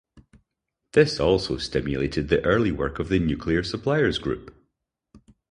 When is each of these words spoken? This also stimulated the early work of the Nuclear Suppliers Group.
This 0.93 1.19
also 1.19 1.57
stimulated 1.57 2.27
the 2.27 2.43
early 2.43 2.71
work 2.71 2.97
of 2.97 3.07
the 3.09 3.19
Nuclear 3.19 3.61
Suppliers 3.61 4.17
Group. 4.17 4.51